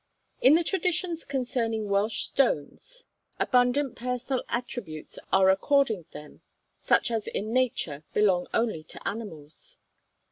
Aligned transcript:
In 0.41 0.55
the 0.55 0.63
traditions 0.63 1.23
concerning 1.23 1.87
Welsh 1.87 2.23
stones, 2.23 3.03
abundant 3.39 3.95
personal 3.95 4.43
attributes 4.49 5.19
are 5.31 5.51
accorded 5.51 6.09
them, 6.09 6.41
such 6.79 7.11
as 7.11 7.27
in 7.27 7.53
nature 7.53 8.03
belong 8.11 8.47
only 8.51 8.83
to 8.85 9.07
animals. 9.07 9.77